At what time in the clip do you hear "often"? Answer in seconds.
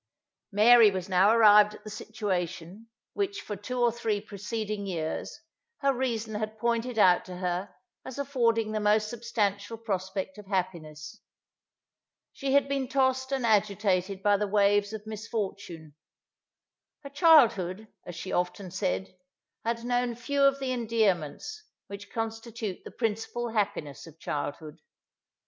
18.31-18.71